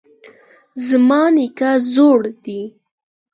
[0.87, 2.61] زما نیکه زوړ دی